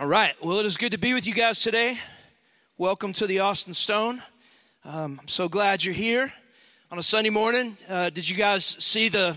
[0.00, 0.34] All right.
[0.42, 1.98] Well, it is good to be with you guys today.
[2.78, 4.22] Welcome to the Austin Stone.
[4.82, 6.32] Um, I'm so glad you're here
[6.90, 7.76] on a Sunday morning.
[7.86, 9.36] Uh, did you guys see the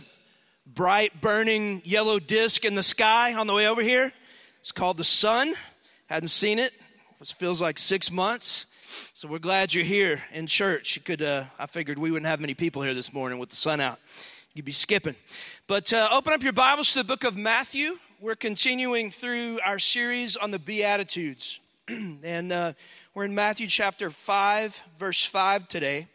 [0.65, 4.13] bright, burning yellow disc in the sky on the way over here?
[4.61, 5.53] It's called the sun.
[6.05, 6.71] Hadn't seen it.
[7.19, 8.65] It feels like six months.
[9.13, 10.95] So we're glad you're here in church.
[10.95, 11.21] You could.
[11.21, 13.99] Uh, I figured we wouldn't have many people here this morning with the sun out.
[14.53, 15.17] You'd be skipping.
[15.67, 17.97] But uh, open up your Bibles to the book of Matthew.
[18.23, 21.59] We're continuing through our series on the Beatitudes.
[21.89, 22.71] and uh,
[23.13, 26.07] we're in Matthew chapter 5, verse 5 today.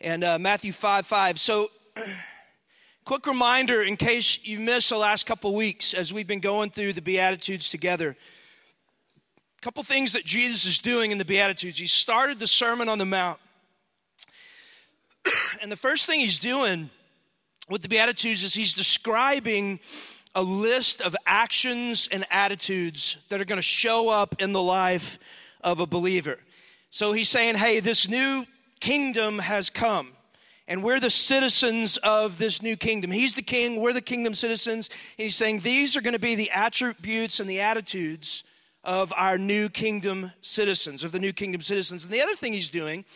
[0.00, 1.38] And uh, Matthew 5 5.
[1.38, 1.70] So,
[3.04, 6.94] quick reminder in case you missed the last couple weeks as we've been going through
[6.94, 8.16] the Beatitudes together.
[9.58, 11.78] A couple things that Jesus is doing in the Beatitudes.
[11.78, 13.38] He started the Sermon on the Mount.
[15.62, 16.90] and the first thing he's doing
[17.68, 19.78] with the Beatitudes is he's describing
[20.36, 25.18] a list of actions and attitudes that are going to show up in the life
[25.62, 26.38] of a believer.
[26.90, 28.44] So he's saying, hey, this new
[28.78, 30.12] kingdom has come.
[30.68, 33.12] And we're the citizens of this new kingdom.
[33.12, 34.90] He's the king, we're the kingdom citizens.
[35.16, 38.44] And he's saying these are going to be the attributes and the attitudes
[38.84, 42.04] of our new kingdom citizens, of the new kingdom citizens.
[42.04, 43.06] And the other thing he's doing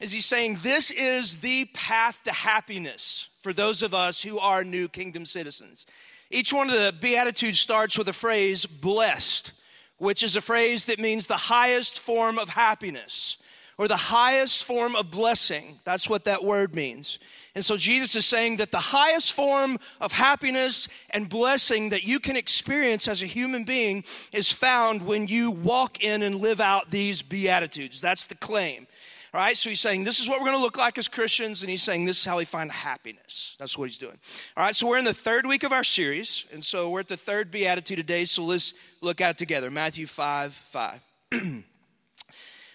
[0.00, 4.62] is he's saying this is the path to happiness for those of us who are
[4.62, 5.86] new kingdom citizens.
[6.32, 9.52] Each one of the Beatitudes starts with a phrase, blessed,
[9.98, 13.36] which is a phrase that means the highest form of happiness
[13.76, 15.78] or the highest form of blessing.
[15.84, 17.18] That's what that word means.
[17.54, 22.18] And so Jesus is saying that the highest form of happiness and blessing that you
[22.18, 24.02] can experience as a human being
[24.32, 28.00] is found when you walk in and live out these Beatitudes.
[28.00, 28.86] That's the claim.
[29.34, 31.62] All right, so he's saying this is what we're going to look like as Christians,
[31.62, 33.56] and he's saying this is how we find happiness.
[33.58, 34.18] That's what he's doing.
[34.58, 37.08] All right, so we're in the third week of our series, and so we're at
[37.08, 39.70] the third beatitude today, so let's look at it together.
[39.70, 41.00] Matthew 5 5.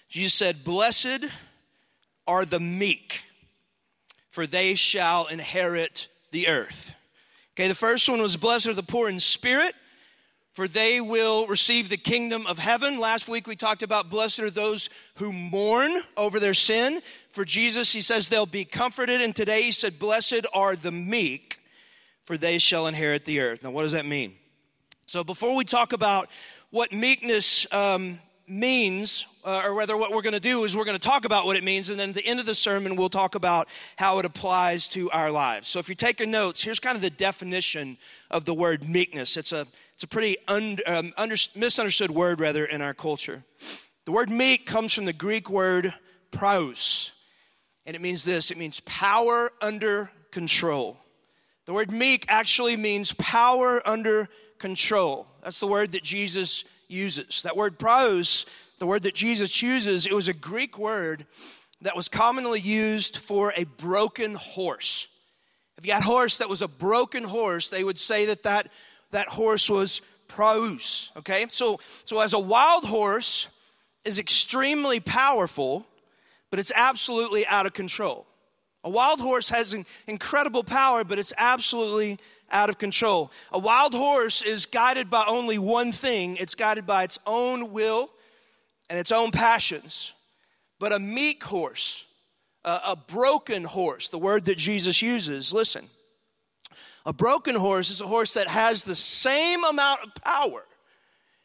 [0.10, 1.26] Jesus said, Blessed
[2.26, 3.22] are the meek,
[4.32, 6.92] for they shall inherit the earth.
[7.54, 9.76] Okay, the first one was, Blessed are the poor in spirit
[10.58, 13.00] for they will receive the kingdom of heaven.
[13.00, 17.04] Last week we talked about blessed are those who mourn over their sin.
[17.30, 19.22] For Jesus, he says they'll be comforted.
[19.22, 21.60] And today he said, Blessed are the meek,
[22.24, 23.62] for they shall inherit the earth.
[23.62, 24.34] Now, what does that mean?
[25.06, 26.28] So, before we talk about
[26.72, 30.98] what meekness um, means, uh, or whether what we're going to do is we're going
[30.98, 33.10] to talk about what it means, and then at the end of the sermon, we'll
[33.10, 35.68] talk about how it applies to our lives.
[35.68, 38.00] So, if you're taking notes, here's kind of the definition
[38.32, 39.38] of the word meekness.
[39.38, 43.44] It's a it's a pretty un, um, under, misunderstood word, rather, in our culture.
[44.06, 45.92] The word meek comes from the Greek word
[46.30, 47.14] praus,
[47.84, 51.00] and it means this it means power under control.
[51.66, 55.26] The word meek actually means power under control.
[55.42, 57.42] That's the word that Jesus uses.
[57.42, 58.46] That word praus,
[58.78, 61.26] the word that Jesus uses, it was a Greek word
[61.82, 65.08] that was commonly used for a broken horse.
[65.80, 68.70] If you had a horse that was a broken horse, they would say that that
[69.12, 71.12] that horse was praus.
[71.18, 73.48] Okay, so so as a wild horse
[74.04, 75.86] is extremely powerful,
[76.50, 78.26] but it's absolutely out of control.
[78.84, 79.76] A wild horse has
[80.08, 82.20] incredible power, but it's absolutely
[82.50, 83.32] out of control.
[83.52, 88.10] A wild horse is guided by only one thing it's guided by its own will
[88.90, 90.14] and its own passions.
[90.80, 92.06] But a meek horse,
[92.64, 95.90] a, a broken horse, the word that Jesus uses, listen,
[97.08, 100.66] a broken horse is a horse that has the same amount of power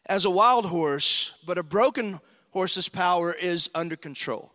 [0.04, 2.18] as a wild horse, but a broken
[2.50, 4.52] horse's power is under control.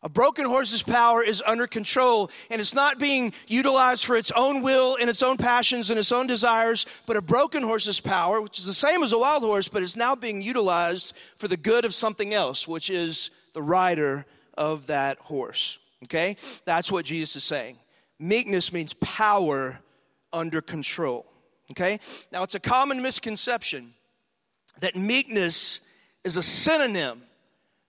[0.00, 4.62] A broken horse's power is under control and it's not being utilized for its own
[4.62, 8.60] will and its own passions and its own desires, but a broken horse's power, which
[8.60, 11.84] is the same as a wild horse, but is now being utilized for the good
[11.84, 14.24] of something else, which is the rider
[14.56, 15.80] of that horse.
[16.04, 16.36] Okay?
[16.64, 17.76] That's what Jesus is saying.
[18.20, 19.80] Meekness means power
[20.32, 21.26] under control.
[21.70, 21.98] Okay?
[22.30, 23.94] Now, it's a common misconception
[24.80, 25.80] that meekness
[26.22, 27.22] is a synonym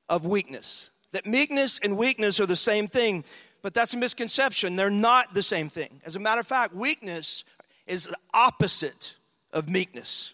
[0.07, 0.89] of weakness.
[1.11, 3.25] That meekness and weakness are the same thing,
[3.61, 4.75] but that's a misconception.
[4.77, 6.01] They're not the same thing.
[6.05, 7.43] As a matter of fact, weakness
[7.85, 9.15] is the opposite
[9.51, 10.31] of meekness.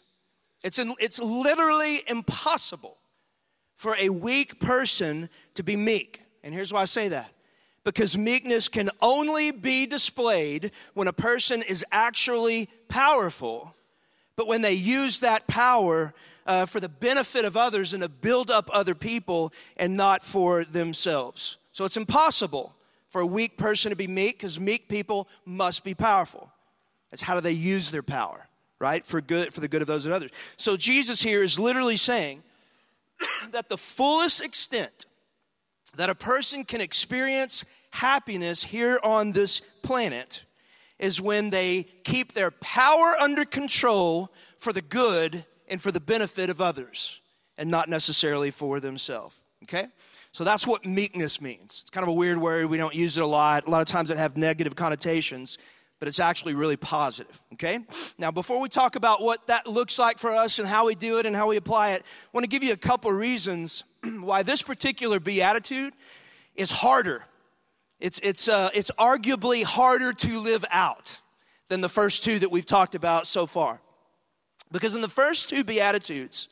[0.64, 2.98] It's, in, it's literally impossible
[3.76, 6.22] for a weak person to be meek.
[6.44, 7.32] And here's why I say that
[7.88, 13.74] because meekness can only be displayed when a person is actually powerful,
[14.36, 16.14] but when they use that power
[16.46, 20.66] uh, for the benefit of others and to build up other people and not for
[20.66, 21.56] themselves.
[21.72, 22.76] So it's impossible
[23.08, 26.52] for a weak person to be meek because meek people must be powerful.
[27.10, 28.50] That's how do they use their power?
[28.80, 29.06] right?
[29.06, 30.30] For good, for the good of those and others.
[30.56, 32.44] So Jesus here is literally saying
[33.52, 35.06] that the fullest extent
[35.96, 37.66] that a person can experience
[37.98, 40.44] happiness here on this planet
[41.00, 46.50] is when they keep their power under control for the good and for the benefit
[46.50, 47.22] of others
[47.58, 49.36] and not necessarily for themselves.
[49.64, 49.88] Okay?
[50.32, 51.80] So that's what meekness means.
[51.82, 52.68] It's kind of a weird word.
[52.68, 53.66] We don't use it a lot.
[53.66, 55.58] A lot of times it have negative connotations,
[56.00, 57.42] but it's actually really positive.
[57.54, 57.80] Okay?
[58.20, 61.18] Now, before we talk about what that looks like for us and how we do
[61.18, 64.44] it and how we apply it, I want to give you a couple reasons why
[64.44, 65.94] this particular beatitude
[66.56, 67.26] is harder.
[68.00, 71.20] It's, it's, uh, it's arguably harder to live out
[71.70, 73.82] than the first two that we've talked about so far.
[74.72, 76.50] Because in the first two Beatitudes,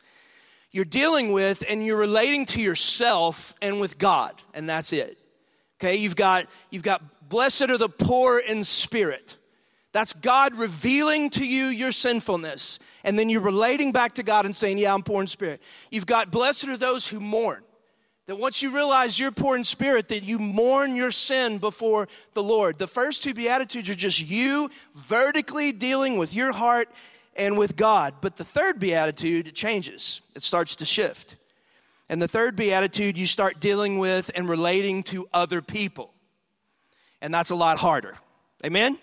[0.71, 5.17] you're dealing with and you're relating to yourself and with God, and that's it.
[5.79, 9.37] Okay, you've got you've got blessed are the poor in spirit.
[9.91, 14.55] That's God revealing to you your sinfulness, and then you're relating back to God and
[14.55, 15.61] saying, "Yeah, I'm poor in spirit."
[15.91, 17.63] You've got blessed are those who mourn.
[18.27, 22.41] That once you realize you're poor in spirit, that you mourn your sin before the
[22.41, 22.79] Lord.
[22.79, 26.89] The first two Beatitudes are just you vertically dealing with your heart
[27.35, 28.15] and with God.
[28.21, 31.35] But the third beatitude changes, it starts to shift.
[32.09, 36.13] And the third beatitude, you start dealing with and relating to other people.
[37.21, 38.17] And that's a lot harder.
[38.63, 38.97] Amen?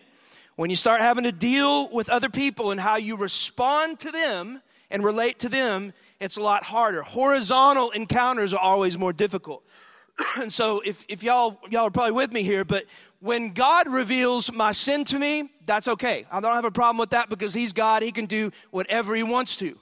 [0.56, 4.62] When you start having to deal with other people and how you respond to them
[4.90, 5.92] and relate to them,
[6.22, 7.02] it's a lot harder.
[7.02, 9.64] Horizontal encounters are always more difficult.
[10.38, 12.84] and so if, if y'all y'all are probably with me here, but
[13.20, 16.26] when God reveals my sin to me, that's okay.
[16.30, 18.02] I don't have a problem with that because He's God.
[18.02, 19.78] He can do whatever He wants to.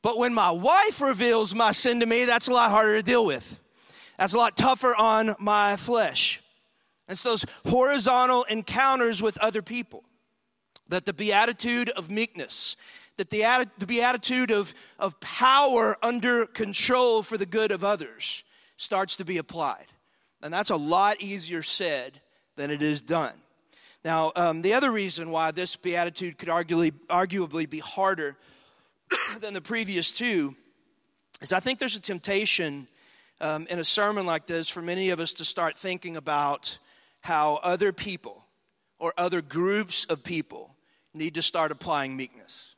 [0.00, 3.26] But when my wife reveals my sin to me, that's a lot harder to deal
[3.26, 3.60] with.
[4.18, 6.40] That's a lot tougher on my flesh.
[7.08, 10.04] It's those horizontal encounters with other people.
[10.88, 12.74] That the beatitude of meekness,
[13.18, 18.42] that the, the beatitude of, of power under control for the good of others
[18.76, 19.86] starts to be applied.
[20.40, 22.20] And that's a lot easier said
[22.56, 23.34] than it is done.
[24.04, 28.36] Now, um, the other reason why this beatitude could arguably, arguably be harder
[29.40, 30.54] than the previous two
[31.40, 32.86] is I think there's a temptation
[33.40, 36.78] um, in a sermon like this for many of us to start thinking about
[37.20, 38.44] how other people
[38.98, 40.74] or other groups of people
[41.14, 42.74] need to start applying meekness.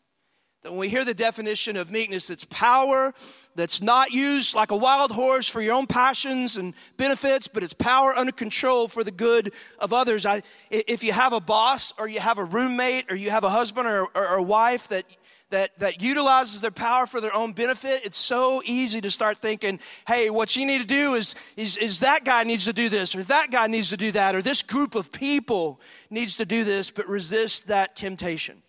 [0.62, 3.14] That when we hear the definition of meekness, it's power
[3.54, 7.72] that's not used like a wild horse for your own passions and benefits, but it's
[7.72, 10.26] power under control for the good of others.
[10.26, 13.50] I, if you have a boss or you have a roommate or you have a
[13.50, 15.06] husband or, or, or a wife that
[15.50, 19.80] that, that utilizes their power for their own benefit, it's so easy to start thinking,
[20.06, 23.14] hey, what you need to do is, is, is that guy needs to do this,
[23.14, 26.64] or that guy needs to do that, or this group of people needs to do
[26.64, 28.62] this, but resist that temptation.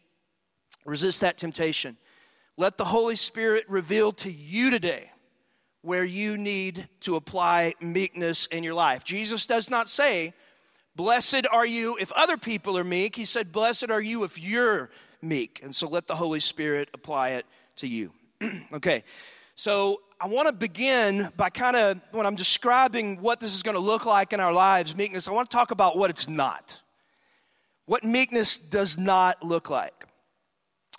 [0.86, 1.98] Resist that temptation.
[2.58, 5.12] Let the Holy Spirit reveal to you today
[5.82, 9.04] where you need to apply meekness in your life.
[9.04, 10.34] Jesus does not say,
[10.96, 13.16] Blessed are you if other people are meek.
[13.16, 14.90] He said, Blessed are you if you're
[15.22, 15.62] meek.
[15.64, 17.46] And so let the Holy Spirit apply it
[17.78, 18.12] to you.
[18.74, 19.04] okay,
[19.56, 23.76] so I want to begin by kind of, when I'm describing what this is going
[23.76, 26.82] to look like in our lives, meekness, I want to talk about what it's not.
[27.86, 30.01] What meekness does not look like.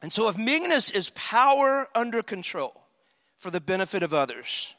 [0.02, 2.82] And so, if meekness is power under control
[3.38, 4.74] for the benefit of others,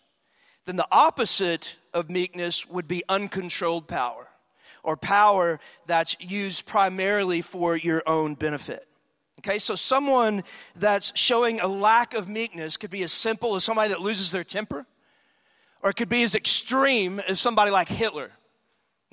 [0.66, 4.28] then the opposite of meekness would be uncontrolled power
[4.84, 8.86] or power that's used primarily for your own benefit.
[9.40, 10.44] Okay, so someone
[10.76, 14.44] that's showing a lack of meekness could be as simple as somebody that loses their
[14.44, 14.86] temper,
[15.82, 18.32] or it could be as extreme as somebody like Hitler.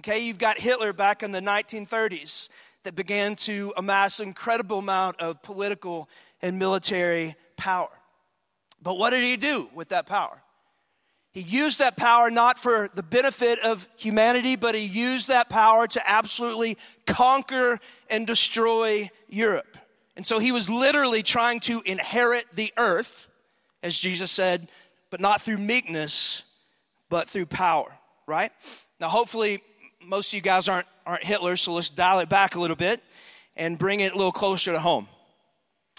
[0.01, 2.49] Okay, you've got Hitler back in the 1930s
[2.85, 6.09] that began to amass an incredible amount of political
[6.43, 7.91] and military power.
[8.83, 10.43] But what did he do with that power?
[11.33, 15.87] He used that power not for the benefit of humanity, but he used that power
[15.87, 19.77] to absolutely conquer and destroy Europe.
[20.17, 23.29] And so he was literally trying to inherit the earth,
[23.83, 24.69] as Jesus said,
[25.11, 26.43] but not through meekness,
[27.09, 27.93] but through power,
[28.27, 28.51] right?
[28.99, 29.63] Now, hopefully,
[30.11, 33.01] most of you guys aren't, aren't Hitler, so let's dial it back a little bit
[33.55, 35.07] and bring it a little closer to home.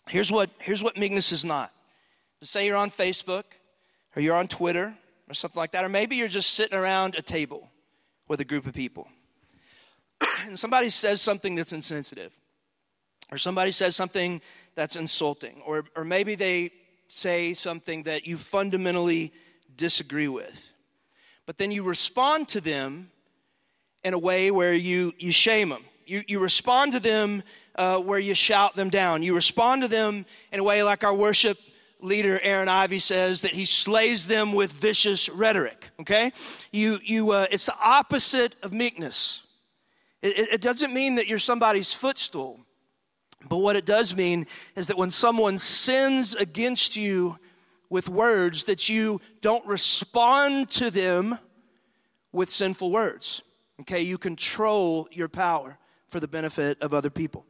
[0.09, 1.71] Here's what, here's what meekness is not.
[2.41, 3.43] Let's say you're on Facebook
[4.13, 4.93] or you're on Twitter
[5.29, 7.69] or something like that, or maybe you're just sitting around a table
[8.27, 9.07] with a group of people
[10.45, 12.33] and somebody says something that's insensitive
[13.31, 14.41] or somebody says something
[14.75, 16.71] that's insulting or, or maybe they
[17.07, 19.31] say something that you fundamentally
[19.77, 20.73] disagree with.
[21.45, 23.09] But then you respond to them
[24.03, 25.83] in a way where you, you shame them.
[26.05, 27.43] You, you respond to them
[27.75, 29.23] uh, where you shout them down.
[29.23, 31.57] You respond to them in a way like our worship
[32.01, 35.91] leader Aaron Ivey says that he slays them with vicious rhetoric.
[35.99, 36.31] Okay,
[36.71, 39.41] you you uh, it's the opposite of meekness.
[40.21, 42.59] It, it doesn't mean that you're somebody's footstool,
[43.47, 47.37] but what it does mean is that when someone sins against you
[47.89, 51.37] with words, that you don't respond to them
[52.31, 53.41] with sinful words.
[53.81, 57.45] Okay, you control your power for the benefit of other people.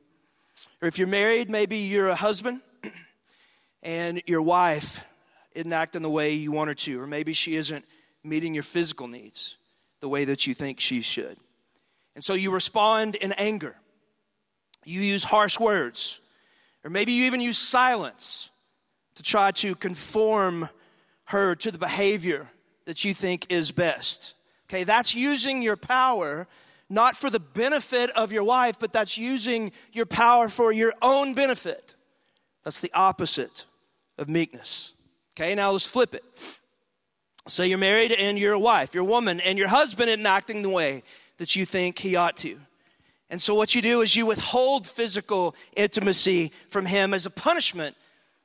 [0.81, 2.61] Or if you're married, maybe you're a husband
[3.83, 5.03] and your wife
[5.53, 7.83] isn't acting the way you want her to, or maybe she isn't
[8.23, 9.57] meeting your physical needs
[9.99, 11.37] the way that you think she should.
[12.15, 13.75] And so you respond in anger.
[14.85, 16.19] You use harsh words,
[16.85, 18.49] or maybe you even use silence
[19.15, 20.69] to try to conform
[21.25, 22.49] her to the behavior
[22.85, 24.33] that you think is best.
[24.71, 26.47] Okay, that's using your power
[26.89, 31.33] not for the benefit of your wife, but that's using your power for your own
[31.33, 31.95] benefit.
[32.63, 33.65] That's the opposite
[34.17, 34.93] of meekness.
[35.33, 36.23] Okay, now let's flip it.
[37.49, 40.61] Say you're married and you're a wife, you're a woman, and your husband isn't acting
[40.61, 41.03] the way
[41.37, 42.57] that you think he ought to.
[43.29, 47.97] And so what you do is you withhold physical intimacy from him as a punishment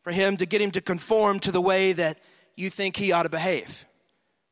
[0.02, 2.18] for him to get him to conform to the way that
[2.56, 3.84] you think he ought to behave.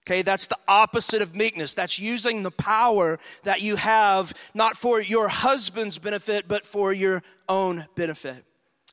[0.07, 1.73] Okay, that's the opposite of meekness.
[1.73, 7.23] That's using the power that you have not for your husband's benefit, but for your
[7.49, 8.45] own benefit.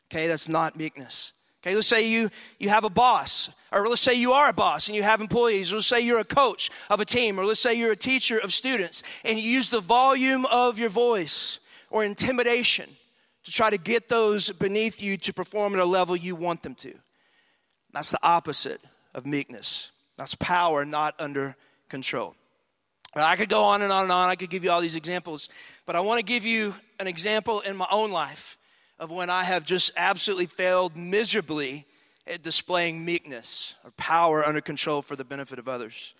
[0.09, 1.33] Okay, that's not meekness.
[1.61, 4.87] Okay, let's say you, you have a boss, or let's say you are a boss
[4.87, 7.59] and you have employees, or let's say you're a coach of a team, or let's
[7.59, 11.59] say you're a teacher of students, and you use the volume of your voice
[11.91, 12.89] or intimidation
[13.43, 16.73] to try to get those beneath you to perform at a level you want them
[16.75, 16.93] to.
[17.93, 18.81] That's the opposite
[19.13, 19.91] of meekness.
[20.21, 21.55] That's power not under
[21.89, 22.35] control.
[23.15, 24.29] I could go on and on and on.
[24.29, 25.49] I could give you all these examples,
[25.87, 28.55] but I want to give you an example in my own life
[28.99, 31.87] of when I have just absolutely failed miserably
[32.27, 36.13] at displaying meekness or power under control for the benefit of others.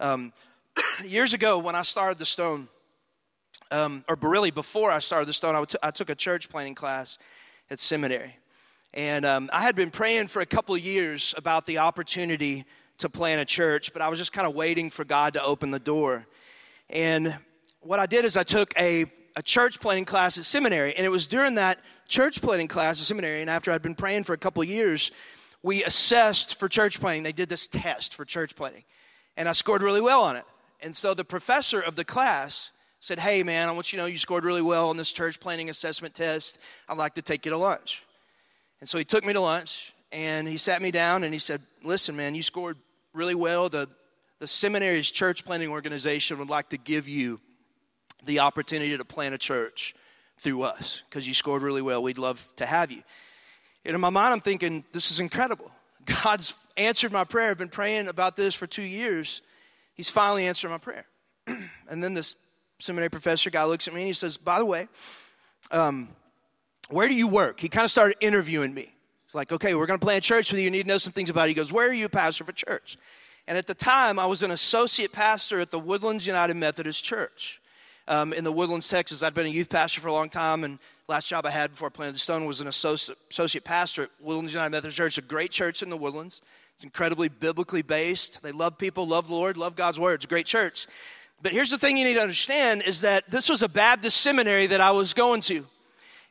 [0.00, 0.34] Um,
[1.02, 2.68] years ago, when I started the Stone,
[3.70, 6.74] um, or really before I started the Stone, I, t- I took a church planting
[6.74, 7.16] class
[7.70, 8.36] at seminary.
[8.92, 12.66] And um, I had been praying for a couple years about the opportunity
[12.98, 15.70] to plant a church, but I was just kind of waiting for God to open
[15.70, 16.26] the door.
[16.88, 17.36] And
[17.80, 20.96] what I did is I took a a church planting class at seminary.
[20.96, 24.24] And it was during that church planting class at seminary, and after I'd been praying
[24.24, 25.12] for a couple years,
[25.62, 27.22] we assessed for church planting.
[27.22, 28.84] They did this test for church planting.
[29.36, 30.44] And I scored really well on it.
[30.80, 34.06] And so the professor of the class said, Hey, man, I want you to know
[34.06, 36.58] you scored really well on this church planting assessment test.
[36.88, 38.02] I'd like to take you to lunch.
[38.80, 41.60] And so he took me to lunch and he sat me down and he said,
[41.82, 42.78] Listen, man, you scored
[43.16, 43.68] really well.
[43.68, 43.88] The,
[44.38, 47.40] the seminary's church planting organization would like to give you
[48.24, 49.94] the opportunity to plant a church
[50.38, 52.02] through us because you scored really well.
[52.02, 53.02] We'd love to have you.
[53.84, 55.70] And in my mind, I'm thinking, this is incredible.
[56.22, 57.50] God's answered my prayer.
[57.50, 59.42] I've been praying about this for two years.
[59.94, 61.06] He's finally answered my prayer.
[61.88, 62.36] and then this
[62.78, 64.88] seminary professor guy looks at me and he says, By the way,
[65.70, 66.08] um,
[66.90, 67.58] where do you work?
[67.58, 68.95] He kind of started interviewing me.
[69.26, 70.64] It's like, okay, we're going to plant a church with you.
[70.64, 71.48] You need to know some things about it.
[71.48, 72.96] He goes, Where are you pastor for church?
[73.46, 77.60] And at the time, I was an associate pastor at the Woodlands United Methodist Church
[78.08, 79.22] um, in the Woodlands, Texas.
[79.22, 80.78] I'd been a youth pastor for a long time, and
[81.08, 84.10] last job I had before I planted the stone was an associate, associate pastor at
[84.20, 86.42] Woodlands United Methodist Church, a great church in the Woodlands.
[86.74, 88.42] It's incredibly biblically based.
[88.42, 90.14] They love people, love the Lord, love God's word.
[90.14, 90.86] It's a great church.
[91.42, 94.66] But here's the thing you need to understand is that this was a Baptist seminary
[94.66, 95.66] that I was going to.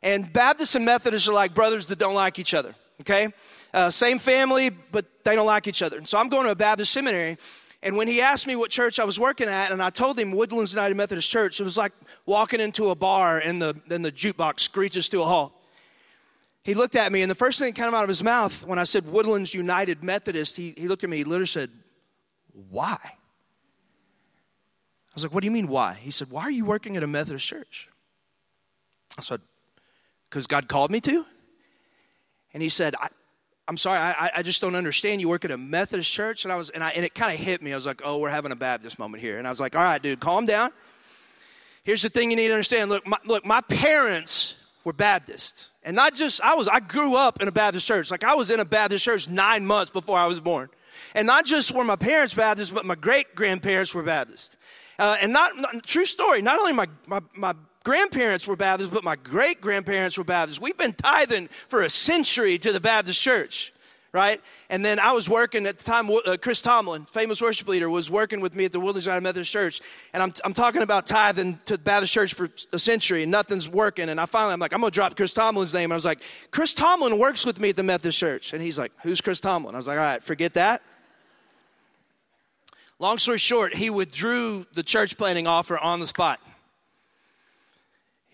[0.02, 3.32] And Baptists and Methodists are like brothers that don't like each other, okay?
[3.72, 5.98] Uh, same family, but they don't like each other.
[5.98, 7.36] And so I'm going to a Baptist seminary,
[7.82, 10.32] and when he asked me what church I was working at, and I told him
[10.32, 11.92] Woodlands United Methodist Church, it was like
[12.24, 15.52] walking into a bar and the, then the jukebox screeches to a halt.
[16.62, 18.78] He looked at me, and the first thing that came out of his mouth when
[18.78, 21.70] I said Woodlands United Methodist, he, he looked at me, he literally said,
[22.70, 22.98] Why?
[23.00, 23.14] I
[25.14, 25.94] was like, What do you mean, why?
[25.94, 27.88] He said, Why are you working at a Methodist church?
[29.16, 29.42] I said,
[30.28, 31.24] Because God called me to?
[32.56, 33.08] And he said, I,
[33.68, 35.20] I'm sorry, I, I just don't understand.
[35.20, 37.38] You work at a Methodist church, and I was, and, I, and it kind of
[37.38, 37.70] hit me.
[37.70, 39.82] I was like, oh, we're having a Baptist moment here, and I was like, all
[39.82, 40.70] right, dude, calm down.
[41.84, 42.88] Here's the thing you need to understand.
[42.88, 46.66] Look, my, look, my parents were Baptist, and not just I was.
[46.66, 48.10] I grew up in a Baptist church.
[48.10, 50.70] Like I was in a Baptist church nine months before I was born,
[51.14, 54.56] and not just were my parents Baptist, but my great grandparents were Baptist.
[54.98, 56.40] Uh, and not, not, true story.
[56.40, 57.54] Not only my, my my
[57.86, 60.60] grandparents were Baptists, but my great grandparents were Baptists.
[60.60, 63.72] We've been tithing for a century to the Baptist church,
[64.10, 64.40] right?
[64.68, 68.10] And then I was working at the time, uh, Chris Tomlin, famous worship leader, was
[68.10, 69.80] working with me at the Woodlands United Methodist Church.
[70.12, 73.68] And I'm, I'm talking about tithing to the Baptist Church for a century and nothing's
[73.68, 74.08] working.
[74.08, 75.84] And I finally, I'm like, I'm going to drop Chris Tomlin's name.
[75.84, 78.52] And I was like, Chris Tomlin works with me at the Methodist Church.
[78.52, 79.76] And he's like, Who's Chris Tomlin?
[79.76, 80.82] I was like, All right, forget that.
[82.98, 86.40] Long story short, he withdrew the church planting offer on the spot.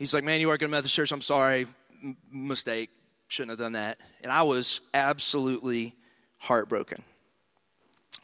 [0.03, 1.13] He's like, Man, you work at a Methodist church.
[1.13, 1.69] I'm sorry.
[2.03, 2.91] M- mistake.
[3.29, 4.01] Shouldn't have done that.
[4.25, 5.95] And I was absolutely
[6.39, 7.05] heartbroken.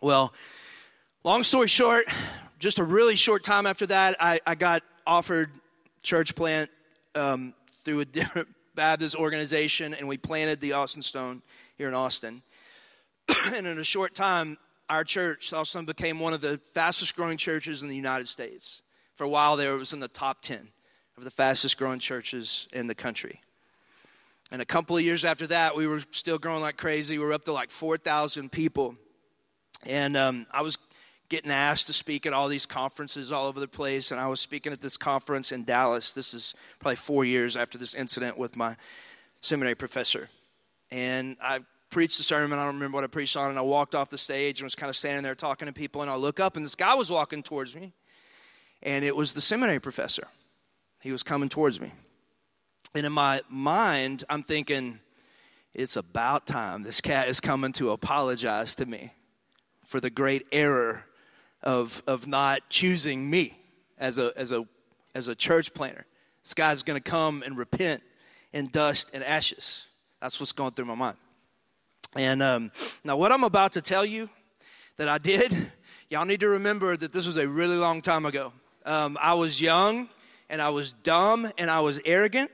[0.01, 0.35] Well,
[1.23, 2.07] long story short,
[2.59, 5.51] just a really short time after that, I, I got offered
[6.03, 6.69] church plant
[7.15, 7.55] um,
[7.85, 11.43] through a different Baptist organization, and we planted the Austin Stone
[11.77, 12.43] here in Austin.
[13.55, 14.59] and in a short time,
[14.91, 18.83] our church, Austin, became one of the fastest growing churches in the United States.
[19.15, 20.71] For a while there, it was in the top 10
[21.19, 23.41] of the fastest growing churches in the country.
[24.51, 27.19] And a couple of years after that, we were still growing like crazy.
[27.19, 28.95] We were up to like 4,000 people.
[29.85, 30.79] And um, I was
[31.29, 34.11] getting asked to speak at all these conferences all over the place.
[34.11, 36.13] And I was speaking at this conference in Dallas.
[36.13, 38.77] This is probably four years after this incident with my
[39.43, 40.31] seminary professor.
[40.91, 41.61] And I
[41.91, 42.59] preached a sermon.
[42.59, 43.51] I don't remember what I preached on.
[43.51, 46.01] And I walked off the stage and was kind of standing there talking to people.
[46.01, 47.93] And I look up, and this guy was walking towards me.
[48.83, 50.29] And it was the seminary professor.
[51.01, 51.93] He was coming towards me.
[52.95, 54.99] And in my mind, I'm thinking,
[55.75, 59.13] it's about time this cat is coming to apologize to me
[59.85, 61.05] for the great error
[61.63, 63.59] of, of not choosing me
[63.99, 64.67] as a, as, a,
[65.15, 66.07] as a church planter.
[66.43, 68.03] This guy's going to come and repent
[68.53, 69.87] in dust and ashes.
[70.21, 71.19] That's what's going through my mind.
[72.17, 72.73] And um,
[73.05, 74.31] now, what I'm about to tell you
[74.97, 75.55] that I did,
[76.11, 78.53] y'all need to remember that this was a really long time ago.
[78.87, 80.09] Um, I was young
[80.51, 82.51] and I was dumb and I was arrogant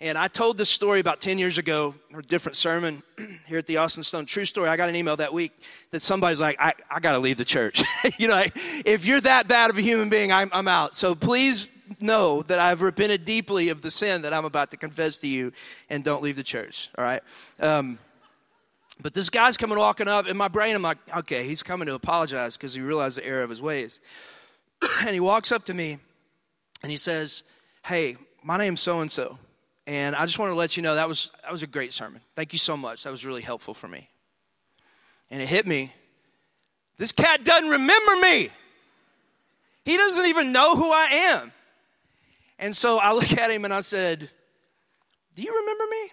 [0.00, 3.02] and I told this story about 10 years ago, a different sermon
[3.46, 4.26] here at the Austin Stone.
[4.26, 4.68] True story.
[4.68, 5.52] I got an email that week
[5.90, 7.82] that somebody's like, I, I got to leave the church.
[8.18, 8.44] you know,
[8.84, 10.94] if you're that bad of a human being, I'm, I'm out.
[10.94, 11.68] So please
[12.00, 15.52] know that I've repented deeply of the sin that I'm about to confess to you
[15.90, 16.90] and don't leave the church.
[16.96, 17.22] All right.
[17.58, 17.98] Um,
[19.00, 20.76] but this guy's coming walking up in my brain.
[20.76, 23.98] I'm like, okay, he's coming to apologize because he realized the error of his ways.
[25.00, 25.98] and he walks up to me
[26.82, 27.42] and he says,
[27.84, 29.38] Hey, my name's so and so.
[29.86, 32.20] And I just want to let you know that was, that was a great sermon.
[32.36, 33.04] Thank you so much.
[33.04, 34.10] That was really helpful for me.
[35.30, 35.92] And it hit me.
[36.98, 38.50] This cat doesn't remember me.
[39.84, 41.52] He doesn't even know who I am.
[42.58, 44.28] And so I look at him and I said,
[45.34, 46.10] Do you remember me?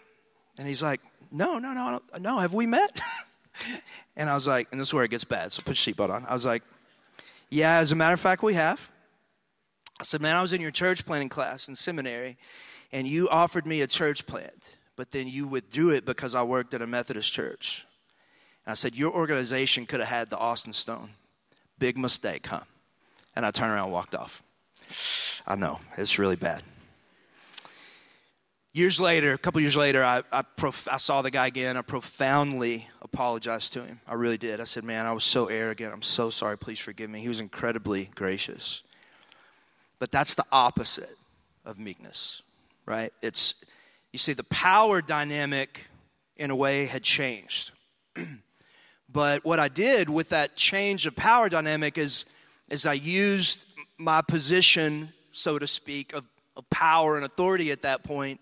[0.60, 1.02] And he's like,
[1.32, 2.38] No, no, no, no.
[2.40, 3.02] Have we met?
[4.16, 5.52] and I was like, And this is where it gets bad.
[5.52, 6.26] So put your seatbelt on.
[6.26, 6.64] I was like,
[7.50, 8.92] Yeah, as a matter of fact, we have.
[10.00, 12.38] I said, Man, I was in your church planting class in seminary
[12.92, 16.74] and you offered me a church plant, but then you withdrew it because I worked
[16.74, 17.86] at a Methodist church.
[18.66, 21.12] And I said, Your organization could have had the Austin Stone.
[21.78, 22.62] Big mistake, huh?
[23.36, 24.44] And I turned around and walked off.
[25.48, 26.64] I know, it's really bad.
[28.72, 31.78] Years later, a couple years later, I, I, prof- I saw the guy again.
[31.78, 34.02] I profoundly apologized to him.
[34.06, 34.60] I really did.
[34.60, 35.94] I said, Man, I was so arrogant.
[35.94, 36.58] I'm so sorry.
[36.58, 37.22] Please forgive me.
[37.22, 38.84] He was incredibly gracious.
[40.06, 41.18] But that's the opposite
[41.66, 42.44] of meekness
[42.86, 43.12] right?
[43.22, 43.56] It's,
[44.12, 45.88] you see, the power dynamic
[46.38, 47.72] in a way had changed.
[49.10, 52.26] but what I did with that change of power dynamic is,
[52.70, 53.66] is I used
[53.98, 58.40] my position, so to speak, of, of power and authority at that point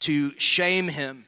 [0.00, 1.26] to shame him,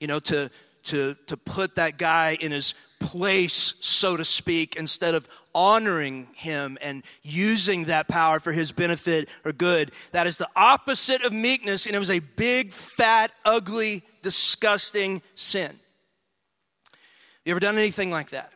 [0.00, 0.50] you know, to,
[0.84, 6.76] to, to put that guy in his place, so to speak, instead of honoring him
[6.80, 9.92] and using that power for his benefit or good.
[10.12, 15.78] That is the opposite of meekness, and it was a big, fat, ugly, disgusting sin.
[17.44, 18.52] You ever done anything like that?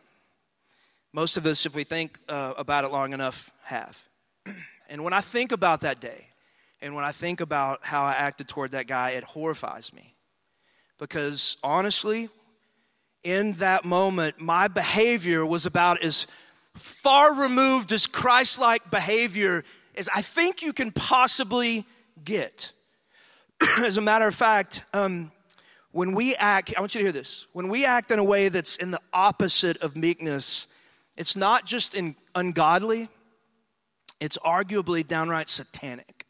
[1.13, 4.07] Most of us, if we think uh, about it long enough, have.
[4.89, 6.27] and when I think about that day,
[6.81, 10.15] and when I think about how I acted toward that guy, it horrifies me.
[10.97, 12.29] Because honestly,
[13.23, 16.25] in that moment, my behavior was about as
[16.79, 19.63] far removed as Christ like behavior
[19.95, 21.85] as I think you can possibly
[22.23, 22.71] get.
[23.85, 25.31] as a matter of fact, um,
[25.91, 27.47] when we act, I want you to hear this.
[27.51, 30.67] When we act in a way that's in the opposite of meekness,
[31.17, 33.09] it's not just in ungodly,
[34.19, 36.25] it's arguably downright satanic.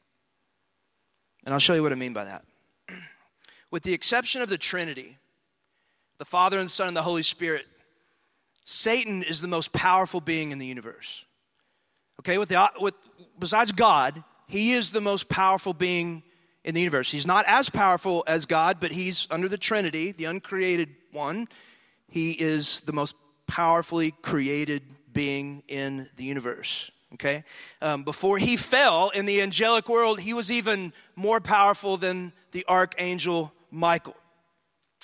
[1.45, 2.45] And I'll show you what I mean by that.
[3.71, 5.17] With the exception of the Trinity,
[6.17, 7.65] the Father and the Son and the Holy Spirit,
[8.71, 11.25] Satan is the most powerful being in the universe.
[12.19, 12.93] Okay, with the, with,
[13.39, 16.21] besides God, he is the most powerful being
[16.63, 17.09] in the universe.
[17.09, 21.47] He's not as powerful as God, but he's under the Trinity, the uncreated one.
[22.09, 23.15] he is the most
[23.47, 26.91] powerfully created being in the universe.
[27.15, 27.45] Okay?
[27.81, 32.63] Um, before he fell in the angelic world, he was even more powerful than the
[32.69, 34.15] archangel Michael.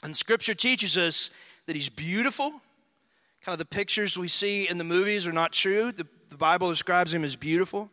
[0.03, 1.31] And scripture teaches us
[1.65, 2.61] that he's beautiful.
[3.45, 5.91] Kind of the pictures we see in the movies are not true.
[5.91, 7.91] The, the Bible describes him as beautiful.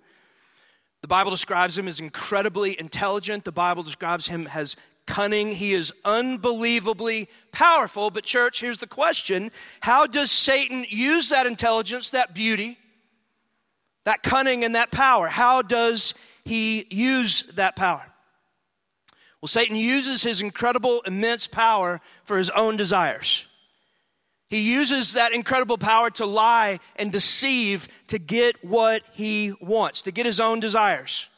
[1.03, 3.45] The Bible describes him as incredibly intelligent.
[3.45, 5.49] The Bible describes him as cunning.
[5.49, 8.11] He is unbelievably powerful.
[8.11, 12.79] But, church, here's the question How does Satan use that intelligence, that beauty,
[14.05, 15.29] that cunning, and that power?
[15.29, 16.15] How does
[16.47, 18.07] he use that power?
[19.43, 23.47] Well, Satan uses his incredible, immense power for his own desires.
[24.53, 30.13] He uses that incredible power to lie and deceive to get what he wants, to
[30.13, 31.29] get his own desires.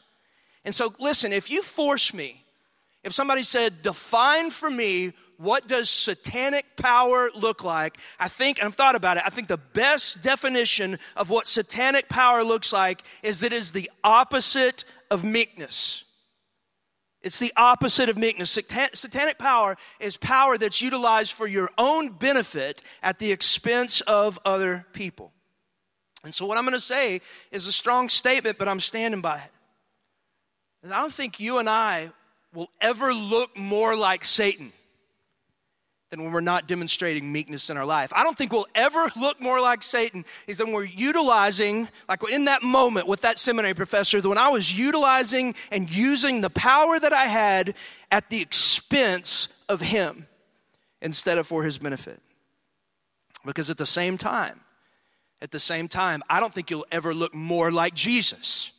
[0.65, 2.45] And so, listen, if you force me
[3.05, 8.65] if somebody said, define for me what does satanic power look like, I think, and
[8.67, 13.03] I've thought about it, I think the best definition of what satanic power looks like
[13.21, 16.04] is that it is the opposite of meekness.
[17.25, 18.51] It's the opposite of meekness.
[18.51, 24.85] Satanic power is power that's utilized for your own benefit at the expense of other
[24.93, 25.31] people.
[26.23, 29.37] And so, what I'm going to say is a strong statement, but I'm standing by
[29.37, 29.51] it.
[30.83, 32.11] And I don't think you and I
[32.53, 34.71] will ever look more like Satan
[36.09, 38.11] than when we're not demonstrating meekness in our life.
[38.15, 42.45] I don't think we'll ever look more like Satan is when we're utilizing, like in
[42.45, 47.13] that moment with that seminary professor, when I was utilizing and using the power that
[47.13, 47.73] I had
[48.11, 50.27] at the expense of him
[51.01, 52.21] instead of for his benefit.
[53.45, 54.61] Because at the same time,
[55.41, 58.71] at the same time, I don't think you'll ever look more like Jesus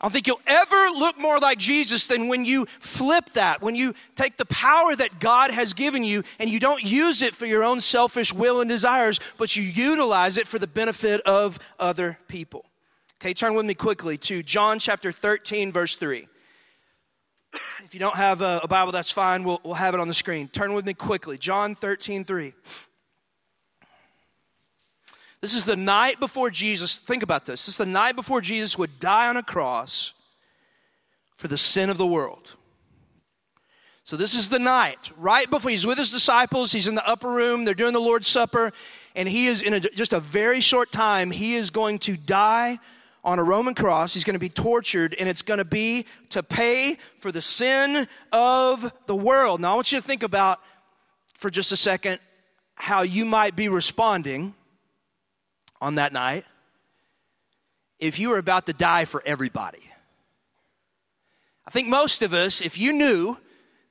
[0.00, 3.74] I don't think you'll ever look more like Jesus than when you flip that, when
[3.74, 7.46] you take the power that God has given you and you don't use it for
[7.46, 12.18] your own selfish will and desires, but you utilize it for the benefit of other
[12.28, 12.66] people.
[13.20, 16.28] Okay, turn with me quickly to John chapter 13, verse 3.
[17.84, 19.44] If you don't have a, Bible, that's fine.
[19.44, 20.48] We'll, we'll have it on the screen.
[20.48, 21.38] Turn with me quickly.
[21.38, 22.52] John 13, 3.
[25.44, 27.66] This is the night before Jesus, think about this.
[27.66, 30.14] This is the night before Jesus would die on a cross
[31.36, 32.54] for the sin of the world.
[34.04, 36.72] So, this is the night, right before he's with his disciples.
[36.72, 37.66] He's in the upper room.
[37.66, 38.72] They're doing the Lord's Supper.
[39.14, 42.78] And he is, in a, just a very short time, he is going to die
[43.22, 44.14] on a Roman cross.
[44.14, 48.08] He's going to be tortured, and it's going to be to pay for the sin
[48.32, 49.60] of the world.
[49.60, 50.58] Now, I want you to think about
[51.34, 52.18] for just a second
[52.76, 54.54] how you might be responding
[55.80, 56.44] on that night
[57.98, 59.82] if you were about to die for everybody.
[61.66, 63.36] I think most of us, if you knew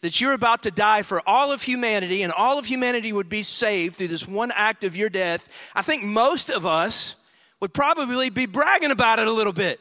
[0.02, 3.42] that you're about to die for all of humanity and all of humanity would be
[3.42, 7.16] saved through this one act of your death, I think most of us
[7.60, 9.80] would probably be bragging about it a little bit.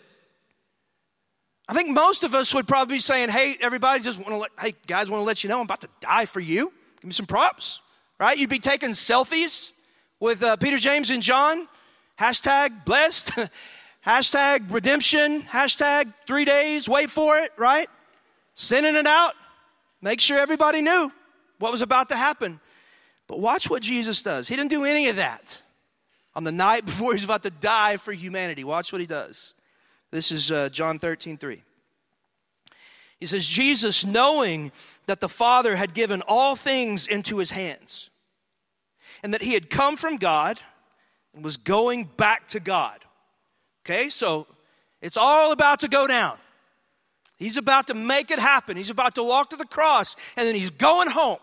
[1.68, 4.50] I think most of us would probably be saying, hey, everybody, just want to let,
[4.58, 6.72] hey, guys, want to let you know I'm about to die for you.
[7.00, 7.80] Give me some props,
[8.18, 8.36] right?
[8.36, 9.72] You'd be taking selfies
[10.20, 11.66] with uh, Peter, James, and John
[12.22, 13.32] Hashtag blessed.
[14.06, 15.42] hashtag redemption.
[15.42, 16.88] Hashtag three days.
[16.88, 17.90] Wait for it, right?
[18.54, 19.34] Sending it out.
[20.00, 21.10] Make sure everybody knew
[21.58, 22.60] what was about to happen.
[23.26, 24.46] But watch what Jesus does.
[24.46, 25.60] He didn't do any of that
[26.36, 28.62] on the night before he's about to die for humanity.
[28.62, 29.54] Watch what he does.
[30.12, 31.60] This is uh, John 13, 3.
[33.18, 34.70] He says, Jesus, knowing
[35.06, 38.10] that the Father had given all things into his hands,
[39.24, 40.60] and that he had come from God
[41.34, 42.98] and was going back to God.
[43.84, 44.46] Okay, so
[45.00, 46.38] it's all about to go down.
[47.36, 48.76] He's about to make it happen.
[48.76, 51.38] He's about to walk to the cross, and then he's going home.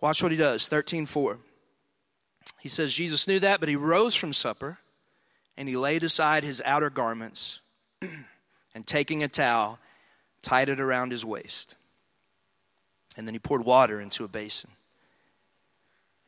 [0.00, 1.38] Watch what he does 13 4.
[2.60, 4.78] He says, Jesus knew that, but he rose from supper
[5.56, 7.60] and he laid aside his outer garments
[8.74, 9.78] and taking a towel,
[10.42, 11.76] tied it around his waist.
[13.16, 14.70] And then he poured water into a basin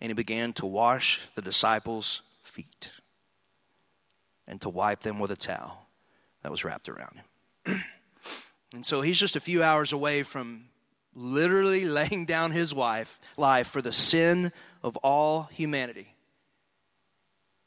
[0.00, 2.90] and he began to wash the disciples' feet
[4.46, 5.86] and to wipe them with a towel
[6.42, 7.16] that was wrapped around
[7.64, 7.80] him.
[8.72, 10.66] and so he's just a few hours away from
[11.14, 16.14] literally laying down his wife, life for the sin of all humanity.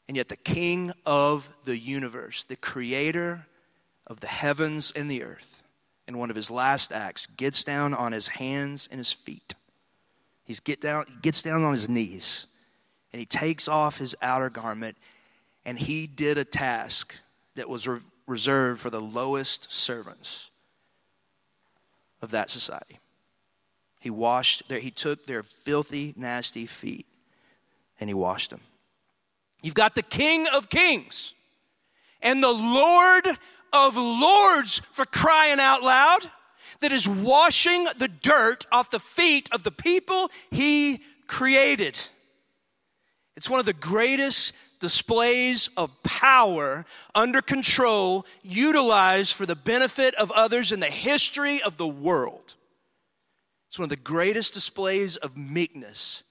[0.08, 3.46] And yet, the king of the universe, the creator
[4.08, 5.62] of the heavens and the earth,
[6.08, 9.54] in one of his last acts, gets down on his hands and his feet
[10.50, 12.48] He's get down, he gets down on his knees
[13.14, 14.98] and he takes off his outer garment
[15.64, 17.14] and he did a task
[17.54, 20.50] that was re- reserved for the lowest servants
[22.24, 22.98] of that society.
[24.00, 27.06] He washed their, he took their filthy, nasty feet
[28.00, 28.62] and he washed them.
[29.62, 31.36] You've got the King of Kings
[32.24, 33.28] and the Lord
[33.72, 36.32] of Lords for crying out loud
[36.82, 42.00] that is washing the dirt off the feet of the people he created.
[43.36, 50.32] It's one of the greatest displays of power under control utilized for the benefit of
[50.32, 52.56] others in the history of the world.
[53.70, 56.24] It's one of the greatest displays of meekness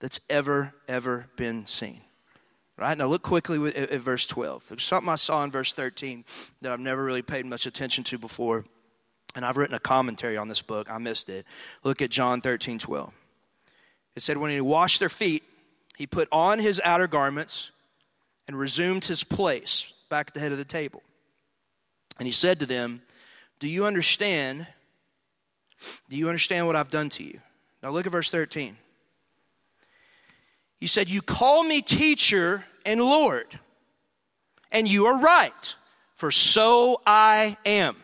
[0.00, 2.00] that's ever, ever been seen.
[2.76, 2.98] Right?
[2.98, 4.68] Now look quickly at, verse 12.
[4.68, 6.24] There's something I saw in verse 13
[6.62, 8.64] that I've never really paid much attention to before.
[9.34, 10.90] And I've written a commentary on this book.
[10.90, 11.46] I missed it.
[11.84, 13.12] Look at John 13, 12.
[14.14, 15.42] It said, When he washed their feet,
[15.96, 17.70] he put on his outer garments
[18.46, 21.02] and resumed his place back at the head of the table.
[22.18, 23.02] And he said to them,
[23.58, 24.66] Do you understand?
[26.08, 27.40] Do you understand what I've done to you?
[27.82, 28.76] Now look at verse 13.
[30.78, 33.58] He said, You call me teacher and Lord,
[34.70, 35.74] and you are right,
[36.14, 37.96] for so I am.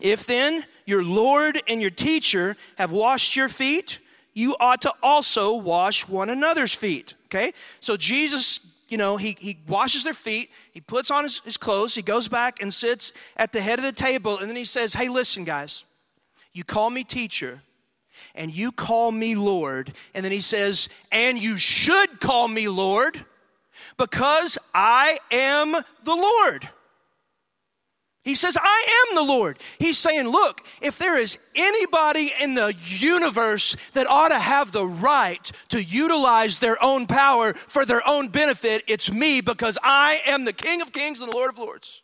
[0.00, 3.98] If then your Lord and your teacher have washed your feet,
[4.32, 7.14] you ought to also wash one another's feet.
[7.26, 7.52] Okay?
[7.80, 11.94] So Jesus, you know, he, he washes their feet, he puts on his, his clothes,
[11.94, 14.94] he goes back and sits at the head of the table, and then he says,
[14.94, 15.84] Hey, listen, guys,
[16.52, 17.62] you call me teacher,
[18.34, 19.92] and you call me Lord.
[20.14, 23.24] And then he says, And you should call me Lord
[23.96, 26.68] because I am the Lord.
[28.24, 29.58] He says, I am the Lord.
[29.78, 34.86] He's saying, look, if there is anybody in the universe that ought to have the
[34.86, 40.46] right to utilize their own power for their own benefit, it's me because I am
[40.46, 42.00] the King of Kings and the Lord of Lords.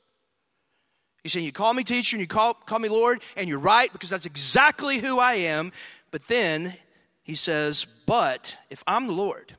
[1.23, 3.91] He's saying, You call me teacher and you call, call me Lord, and you're right
[3.91, 5.73] because that's exactly who I am.
[6.11, 6.77] But then
[7.23, 9.55] he says, But if I'm the Lord,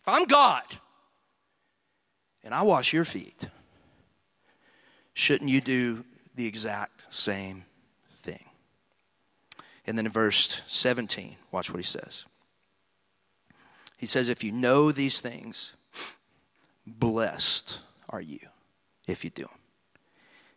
[0.00, 0.64] if I'm God,
[2.44, 3.46] and I wash your feet,
[5.20, 6.04] shouldn't you do
[6.34, 7.64] the exact same
[8.22, 8.44] thing?
[9.86, 12.24] And then in verse 17, watch what he says.
[13.98, 15.72] He says, If you know these things,
[16.86, 18.40] blessed are you
[19.06, 19.50] if you do them.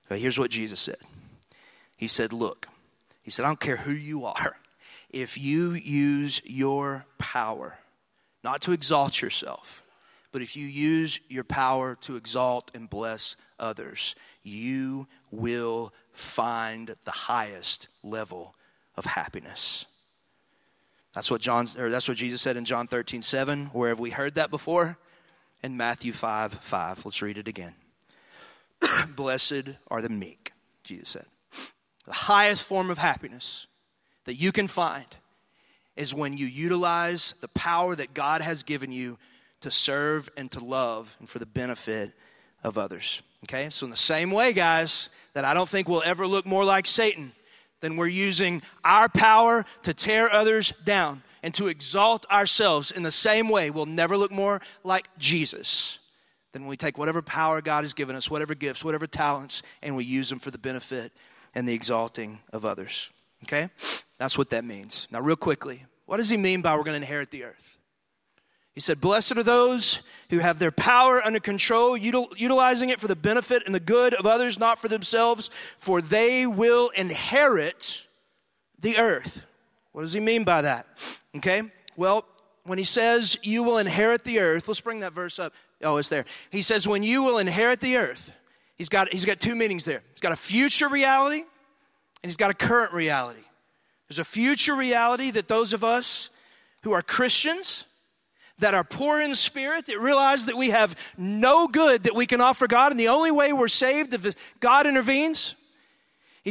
[0.07, 0.97] So here's what Jesus said
[1.97, 2.67] He said, Look,
[3.23, 4.57] he said, I don't care who you are.
[5.09, 7.77] If you use your power,
[8.43, 9.83] not to exalt yourself,
[10.31, 17.11] but if you use your power to exalt and bless others, you will find the
[17.11, 18.55] highest level
[18.95, 19.85] of happiness.
[21.13, 23.67] That's what John or that's what Jesus said in John 13, 7.
[23.67, 24.97] Where have we heard that before?
[25.63, 27.05] In Matthew 5, 5.
[27.05, 27.75] Let's read it again.
[29.15, 30.51] Blessed are the meek,
[30.83, 31.25] Jesus said.
[32.05, 33.67] The highest form of happiness
[34.25, 35.05] that you can find
[35.95, 39.17] is when you utilize the power that God has given you
[39.61, 42.11] to serve and to love and for the benefit
[42.63, 43.21] of others.
[43.43, 46.63] Okay, so in the same way, guys, that I don't think we'll ever look more
[46.63, 47.33] like Satan
[47.81, 52.91] than we're using our power to tear others down and to exalt ourselves.
[52.91, 55.99] In the same way, we'll never look more like Jesus
[56.53, 59.95] than when we take whatever power God has given us, whatever gifts, whatever talents, and
[59.95, 61.11] we use them for the benefit
[61.53, 63.09] and the exalting of others.
[63.43, 63.69] Okay?
[64.17, 65.07] That's what that means.
[65.11, 67.72] Now, real quickly, what does he mean by we're going to inherit the earth?
[68.73, 73.07] He said, Blessed are those who have their power under control, util- utilizing it for
[73.07, 78.07] the benefit and the good of others, not for themselves, for they will inherit
[78.79, 79.43] the earth.
[79.91, 80.87] What does he mean by that?
[81.35, 81.63] Okay,
[81.95, 82.25] well,
[82.63, 85.53] when he says you will inherit the earth, let's bring that verse up.
[85.83, 86.25] Oh, it's there.
[86.49, 88.33] He says, When you will inherit the earth,
[88.75, 90.01] he's got, he's got two meanings there.
[90.13, 91.41] He's got a future reality
[92.23, 93.43] and he's got a current reality.
[94.07, 96.29] There's a future reality that those of us
[96.83, 97.85] who are Christians,
[98.59, 102.41] that are poor in spirit, that realize that we have no good that we can
[102.41, 105.55] offer God, and the only way we're saved if God intervenes.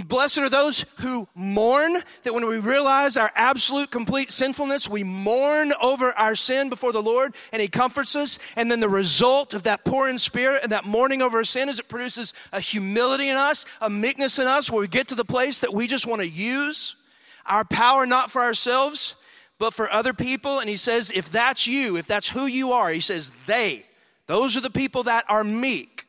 [0.06, 5.74] Blessed are those who mourn, that when we realize our absolute complete sinfulness, we mourn
[5.82, 8.38] over our sin before the Lord and He comforts us.
[8.56, 11.78] And then the result of that poor in spirit and that mourning over sin is
[11.78, 15.26] it produces a humility in us, a meekness in us, where we get to the
[15.26, 16.96] place that we just want to use
[17.44, 19.14] our power not for ourselves,
[19.62, 20.59] but for other people.
[20.59, 23.87] And he says, if that's you, if that's who you are, he says, they,
[24.27, 26.09] those are the people that are meek.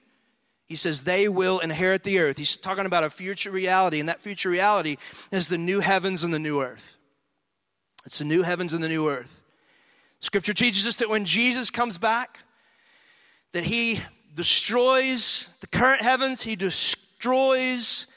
[0.66, 2.40] He says, they will inherit the earth.
[2.40, 4.98] He's talking about a future reality, and that future reality
[5.32, 6.98] is the new heavens and the new earth.
[8.08, 9.44] It's the new heavens and the new earth.
[10.20, 12.40] Scripture teaches us that when Jesus comes back,
[13.52, 14.00] that he
[14.34, 18.08] destroys the current heavens, he destroys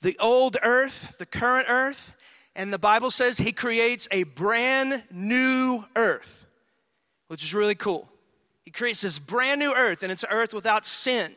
[0.00, 2.14] the old earth, the current earth,
[2.54, 6.46] and the Bible says he creates a brand new earth,
[7.28, 8.08] which is really cool.
[8.64, 11.32] He creates this brand new earth, and it's an earth without sin.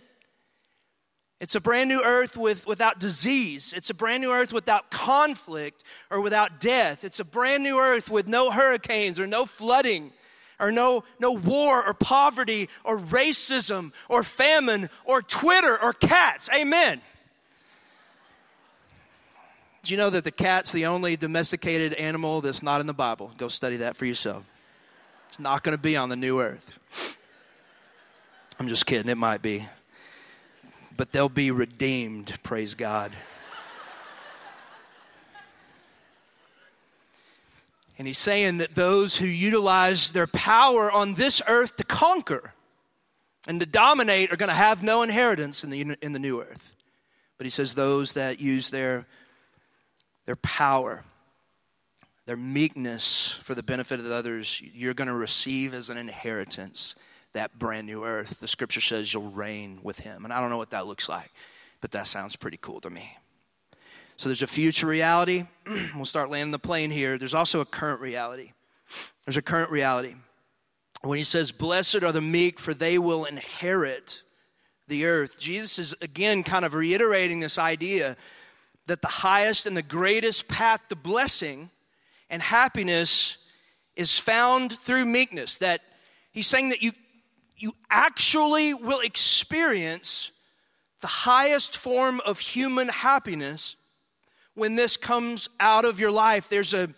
[1.42, 3.74] It's a brand new earth with, without disease.
[3.76, 7.04] It's a brand new earth without conflict or without death.
[7.04, 10.12] It's a brand new earth with no hurricanes or no flooding
[10.60, 16.50] or no, no war or poverty or racism or famine or Twitter or cats.
[16.56, 17.02] Amen.
[19.86, 23.32] Do you know that the cat's the only domesticated animal that's not in the Bible?
[23.38, 24.44] Go study that for yourself.
[25.30, 27.18] It's not going to be on the new earth.
[28.60, 29.68] I'm just kidding, it might be.
[30.98, 33.12] But they'll be redeemed, praise God.
[38.00, 42.54] And he's saying that those who utilize their power on this earth to conquer
[43.48, 46.74] and to dominate are going to have no inheritance in the, in the new earth.
[47.38, 49.06] But he says those that use their
[50.26, 51.04] their power,
[52.26, 56.96] their meekness for the benefit of the others, you're going to receive as an inheritance
[57.34, 58.40] that brand new earth.
[58.40, 60.24] The scripture says you'll reign with him.
[60.24, 61.32] And I don't know what that looks like,
[61.82, 63.18] but that sounds pretty cool to me.
[64.18, 65.46] So there's a future reality.
[65.96, 67.18] we'll start landing the plane here.
[67.18, 68.54] There's also a current reality.
[69.26, 70.16] There's a current reality.
[71.02, 74.24] When he says, Blessed are the meek, for they will inherit
[74.88, 78.16] the earth, Jesus is again kind of reiterating this idea
[78.88, 81.70] that the highest and the greatest path to blessing
[82.30, 83.38] and happiness
[83.96, 85.58] is found through meekness.
[85.58, 85.82] That
[86.32, 86.92] he's saying that you,
[87.58, 90.32] you actually will experience
[91.02, 93.76] the highest form of human happiness
[94.54, 96.50] when this comes out of your life.
[96.50, 96.90] There's a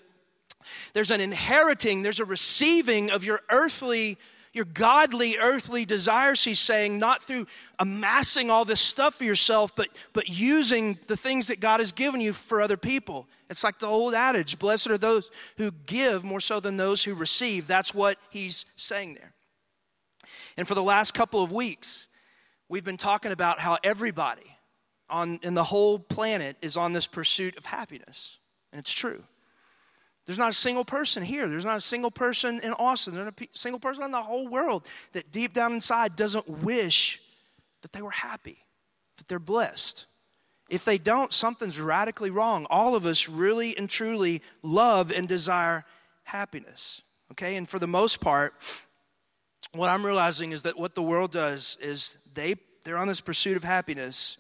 [0.93, 4.17] there's an inheriting, there's a receiving of your earthly
[4.57, 7.47] your godly earthly desires, he's saying, not through
[7.79, 12.19] amassing all this stuff for yourself, but, but using the things that God has given
[12.19, 13.27] you for other people.
[13.49, 17.13] It's like the old adage blessed are those who give more so than those who
[17.13, 17.67] receive.
[17.67, 19.33] That's what he's saying there.
[20.57, 22.07] And for the last couple of weeks,
[22.67, 24.57] we've been talking about how everybody
[25.09, 28.39] on, in the whole planet is on this pursuit of happiness.
[28.73, 29.23] And it's true.
[30.27, 31.47] There's not a single person here.
[31.47, 33.15] There's not a single person in Austin.
[33.15, 37.21] There's not a single person in the whole world that deep down inside doesn't wish
[37.81, 38.57] that they were happy,
[39.17, 40.05] that they're blessed.
[40.69, 42.67] If they don't, something's radically wrong.
[42.69, 45.85] All of us really and truly love and desire
[46.23, 47.01] happiness.
[47.31, 47.55] Okay?
[47.55, 48.53] And for the most part,
[49.71, 53.55] what I'm realizing is that what the world does is they, they're on this pursuit
[53.55, 54.37] of happiness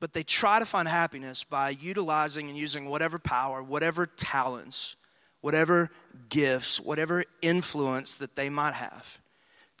[0.00, 4.96] but they try to find happiness by utilizing and using whatever power, whatever talents,
[5.40, 5.90] whatever
[6.28, 9.18] gifts, whatever influence that they might have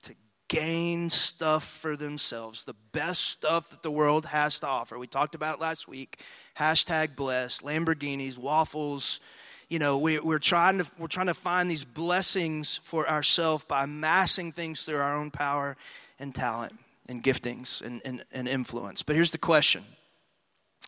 [0.02, 0.14] to
[0.48, 4.98] gain stuff for themselves, the best stuff that the world has to offer.
[4.98, 6.20] We talked about it last week.
[6.58, 9.20] Hashtag blessed, Lamborghinis, waffles.
[9.68, 13.84] You know, we, we're, trying to, we're trying to find these blessings for ourselves by
[13.84, 15.76] amassing things through our own power
[16.18, 16.72] and talent
[17.06, 19.02] and giftings and, and, and influence.
[19.02, 19.84] But here's the question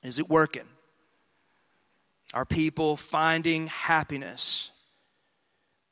[0.03, 0.69] is it working?
[2.33, 4.71] Are people finding happiness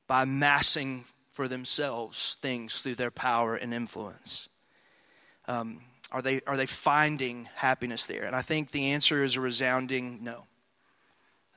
[0.06, 4.48] by massing for themselves things through their power and influence?
[5.46, 8.24] Um, are, they, are they finding happiness there?
[8.24, 10.44] And I think the answer is a resounding no.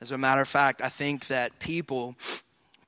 [0.00, 2.16] As a matter of fact, I think that people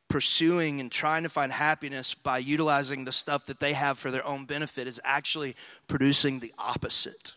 [0.09, 4.27] pursuing and trying to find happiness by utilizing the stuff that they have for their
[4.27, 5.55] own benefit is actually
[5.87, 7.35] producing the opposite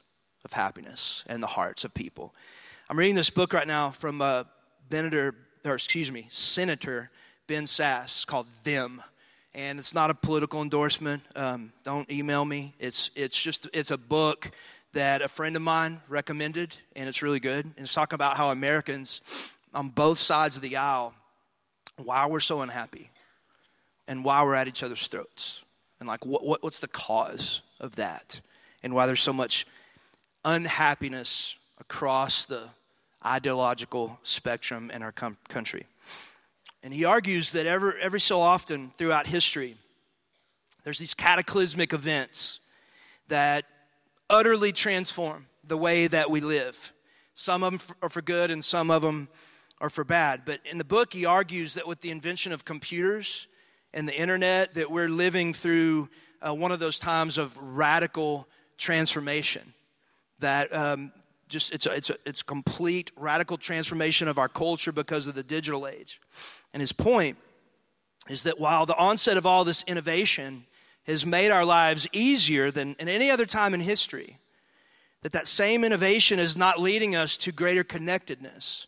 [0.48, 2.34] of happiness in the hearts of people.
[2.90, 4.46] I'm reading this book right now from uh,
[4.90, 7.10] Senator, or excuse me, Senator
[7.48, 9.04] Ben Sasse called Them.
[9.54, 11.22] And it's not a political endorsement.
[11.36, 12.76] Um, don't email me.
[12.80, 14.52] It's, it's just, it's a book
[14.94, 17.66] that a friend of mine recommended, and it's really good.
[17.66, 19.20] And it's talking about how Americans
[19.74, 21.14] on both sides of the aisle,
[21.98, 23.10] why we're so unhappy
[24.08, 25.62] and why we're at each other's throats.
[26.00, 28.40] And like, what, what, what's the cause of that?
[28.82, 29.68] And why there's so much
[30.48, 32.70] unhappiness across the
[33.26, 35.86] ideological spectrum in our com- country.
[36.82, 39.76] And he argues that every, every so often throughout history,
[40.84, 42.62] there's these cataclysmic events
[43.28, 43.66] that
[44.30, 46.94] utterly transform the way that we live.
[47.34, 49.28] Some of them are for good and some of them
[49.82, 50.44] are for bad.
[50.46, 53.48] But in the book, he argues that with the invention of computers
[53.94, 56.08] and the internet, that we're living through
[56.42, 58.48] uh, one of those times of radical
[58.78, 59.74] transformation
[60.40, 61.12] that um,
[61.48, 65.44] just it's a, it's a, it's complete radical transformation of our culture because of the
[65.44, 66.20] digital age.
[66.74, 67.38] And his point
[68.30, 70.66] is that while the onset of all this innovation
[71.04, 74.40] has made our lives easier than in any other time in history,
[75.24, 78.88] that that same innovation is not leading us to greater connectedness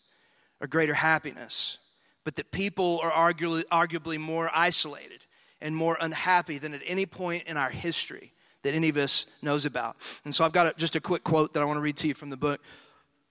[0.60, 1.78] or greater happiness,
[2.26, 5.26] but that people are arguably, arguably more isolated
[5.62, 8.34] and more unhappy than at any point in our history
[8.64, 9.96] that any of us knows about.
[10.26, 12.08] And so I've got a, just a quick quote that I want to read to
[12.08, 12.62] you from the book.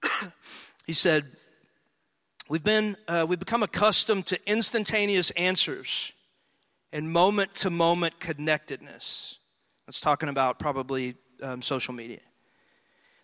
[0.86, 1.24] he said,
[2.50, 6.12] We've, been, uh, we've become accustomed to instantaneous answers
[6.94, 9.36] and moment to moment connectedness.
[9.86, 12.20] That's talking about probably um, social media.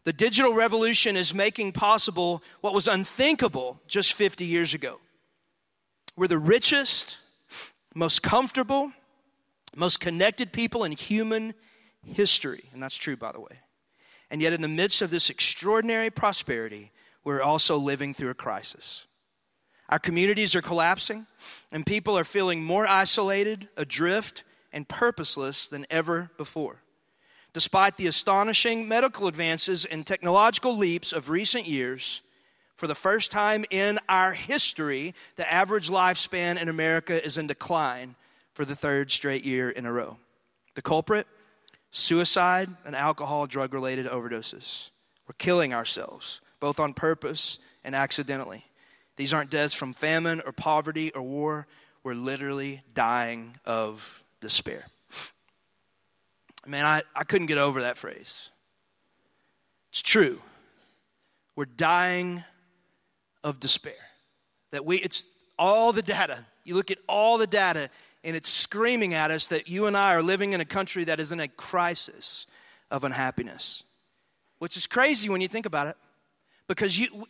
[0.04, 5.00] The digital revolution is making possible what was unthinkable just 50 years ago.
[6.16, 7.16] We're the richest,
[7.94, 8.92] most comfortable,
[9.74, 11.54] most connected people in human
[12.06, 12.64] history.
[12.72, 13.60] And that's true, by the way.
[14.30, 16.90] And yet, in the midst of this extraordinary prosperity,
[17.22, 19.06] we're also living through a crisis.
[19.88, 21.26] Our communities are collapsing,
[21.70, 24.42] and people are feeling more isolated, adrift,
[24.72, 26.82] and purposeless than ever before.
[27.52, 32.22] Despite the astonishing medical advances and technological leaps of recent years,
[32.76, 38.16] for the first time in our history, the average lifespan in America is in decline
[38.52, 40.16] for the third straight year in a row.
[40.74, 41.26] The culprit?
[41.96, 44.90] Suicide and alcohol drug related overdoses.
[45.28, 48.64] We're killing ourselves, both on purpose and accidentally.
[49.16, 51.68] These aren't deaths from famine or poverty or war.
[52.02, 54.86] We're literally dying of despair.
[56.66, 58.50] Man, I, I couldn't get over that phrase.
[59.92, 60.40] It's true.
[61.54, 62.42] We're dying
[63.44, 63.94] of despair.
[64.72, 65.26] That we, it's
[65.56, 66.44] all the data.
[66.64, 67.88] You look at all the data,
[68.24, 71.20] and it's screaming at us that you and I are living in a country that
[71.20, 72.46] is in a crisis
[72.90, 73.84] of unhappiness,
[74.58, 75.96] which is crazy when you think about it.
[76.66, 77.26] Because you,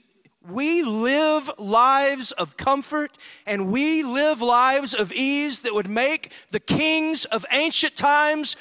[0.49, 6.61] we live lives of comfort and we live lives of ease that would make the
[6.61, 8.57] kings of ancient times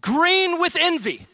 [0.00, 1.28] green with envy.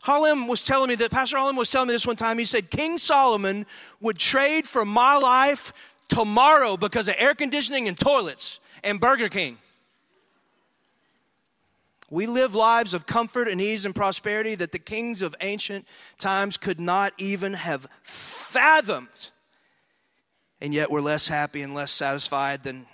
[0.00, 2.38] Holland was telling me that, Pastor Holland was telling me this one time.
[2.38, 3.66] He said, King Solomon
[4.00, 5.72] would trade for my life
[6.08, 9.58] tomorrow because of air conditioning and toilets and Burger King.
[12.08, 15.86] We live lives of comfort and ease and prosperity that the kings of ancient
[16.18, 19.30] times could not even have fathomed.
[20.60, 22.86] And yet we're less happy and less satisfied than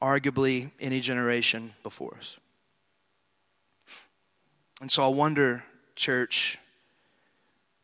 [0.00, 2.38] arguably any generation before us.
[4.80, 5.64] And so I wonder,
[5.96, 6.58] church,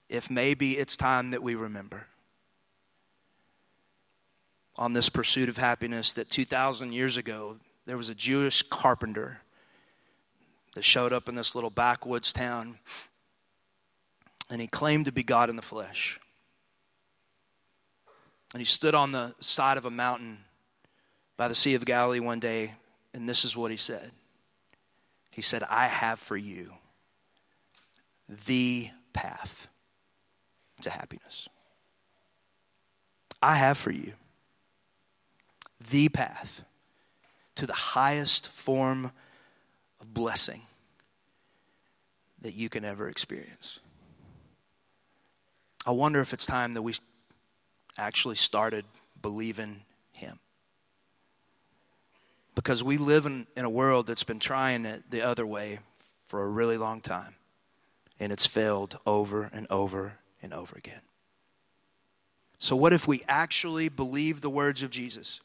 [0.09, 2.07] if maybe it's time that we remember
[4.79, 7.57] on this pursuit of happiness that 2,000 years ago
[7.87, 9.41] there was a Jewish carpenter
[10.75, 12.79] that showed up in this little backwoods town,
[14.51, 16.21] and he claimed to be God in the flesh.
[18.53, 20.39] And he stood on the side of a mountain
[21.37, 22.75] by the Sea of Galilee one day,
[23.15, 24.11] and this is what he said
[25.33, 26.73] He said, I have for you
[28.47, 29.69] the path
[30.83, 31.49] to happiness.
[33.41, 34.15] I have for you
[35.91, 36.63] the path
[37.57, 39.11] to the highest form
[40.01, 40.63] of blessing
[42.43, 43.81] that you can ever experience.
[45.87, 46.95] I wonder if it's time that we
[47.97, 48.85] actually started
[49.23, 49.83] believing
[50.13, 50.39] Him.
[52.55, 55.79] Because we live in, in a world that's been trying it the other way
[56.27, 57.35] for a really long time,
[58.19, 61.01] and it's failed over and over and over again.
[62.59, 65.41] So, what if we actually believe the words of Jesus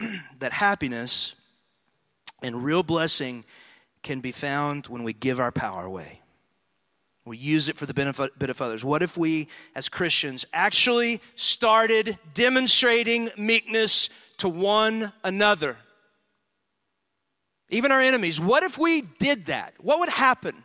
[0.38, 1.34] that happiness
[2.42, 3.44] and real blessing
[4.02, 6.20] can be found when we give our power away.
[7.24, 8.84] We use it for the benefit of others.
[8.84, 15.78] What if we, as Christians, actually started demonstrating meekness to one another?
[17.70, 18.38] Even our enemies.
[18.38, 19.72] What if we did that?
[19.78, 20.64] What would happen?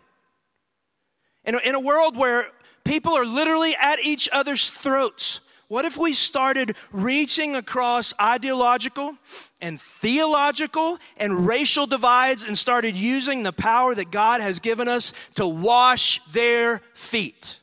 [1.45, 2.51] In a, in a world where
[2.83, 5.39] people are literally at each other's throats,
[5.69, 9.15] what if we started reaching across ideological
[9.61, 15.13] and theological and racial divides and started using the power that God has given us
[15.35, 17.59] to wash their feet?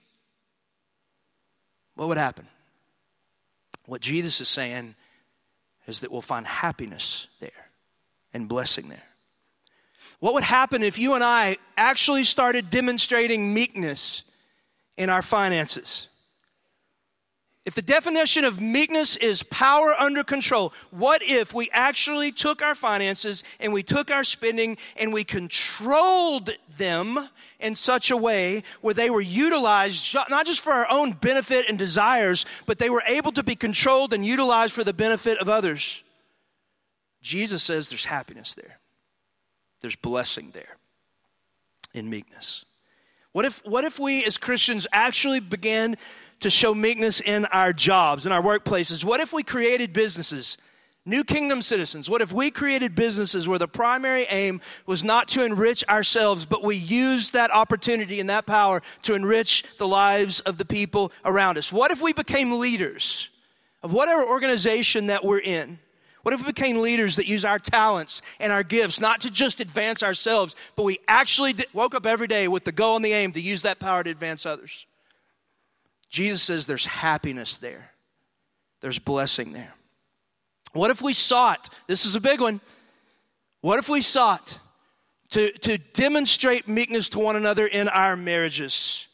[1.96, 2.46] What would happen?
[3.86, 4.94] What Jesus is saying
[5.88, 7.70] is that we'll find happiness there
[8.32, 9.02] and blessing there.
[10.20, 14.22] What would happen if you and I actually started demonstrating meekness
[14.96, 16.06] in our finances?
[17.66, 22.76] If the definition of meekness is power under control, what if we actually took our
[22.76, 28.94] finances and we took our spending and we controlled them in such a way where
[28.94, 33.32] they were utilized not just for our own benefit and desires, but they were able
[33.32, 36.04] to be controlled and utilized for the benefit of others?
[37.20, 38.78] Jesus says there's happiness there,
[39.80, 40.76] there's blessing there
[41.92, 42.64] in meekness.
[43.32, 45.96] What if, what if we as Christians actually began
[46.40, 49.04] to show meekness in our jobs, in our workplaces?
[49.04, 50.58] What if we created businesses?
[51.08, 55.44] New kingdom citizens, what if we created businesses where the primary aim was not to
[55.44, 60.58] enrich ourselves, but we used that opportunity and that power to enrich the lives of
[60.58, 61.70] the people around us?
[61.70, 63.28] What if we became leaders
[63.84, 65.78] of whatever organization that we're in?
[66.24, 69.60] What if we became leaders that use our talents and our gifts not to just
[69.60, 73.30] advance ourselves, but we actually woke up every day with the goal and the aim
[73.30, 74.86] to use that power to advance others?
[76.10, 77.90] Jesus says there's happiness there,
[78.80, 79.74] there's blessing there.
[80.72, 82.60] What if we sought, this is a big one,
[83.60, 84.58] what if we sought
[85.30, 89.08] to, to demonstrate meekness to one another in our marriages?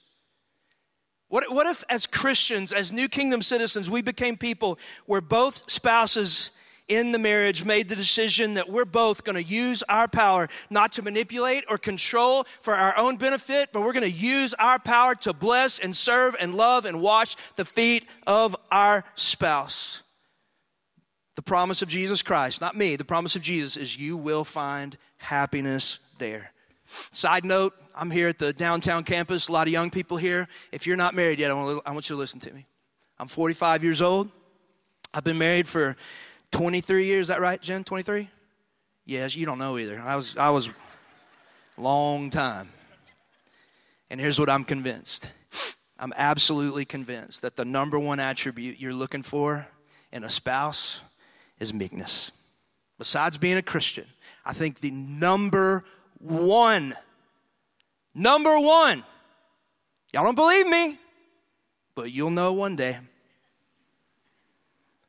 [1.29, 6.51] What, what if, as Christians, as New Kingdom citizens, we became people where both spouses
[6.89, 10.93] in the marriage made the decision that we're both going to use our power not
[10.93, 15.15] to manipulate or control for our own benefit, but we're going to use our power
[15.17, 20.03] to bless and serve and love and wash the feet of our spouse.
[21.35, 24.99] The promise of Jesus Christ, not me, the promise of Jesus is you will find
[25.17, 26.53] happiness there.
[27.11, 30.47] Side note, I'm here at the downtown campus, a lot of young people here.
[30.73, 32.67] If you're not married yet, I want, you to listen to me.
[33.19, 34.31] I'm 45 years old.
[35.15, 35.97] I've been married for
[36.53, 37.83] 23 years, is that right, Jen?
[37.85, 38.31] 23?
[39.05, 40.01] Yes, you don't know either.
[40.01, 40.71] I was, I was
[41.77, 42.69] long time.
[44.11, 45.33] And here's what I'm convinced.
[45.99, 49.67] I'm absolutely convinced that the number one attribute you're looking for
[50.13, 51.01] in a spouse
[51.59, 52.31] is meekness.
[52.99, 54.07] Besides being a Christian,
[54.45, 55.85] I think the number
[56.19, 56.95] one,
[58.15, 59.05] number one,
[60.13, 60.99] y'all don't believe me,
[61.95, 62.99] but you'll know one day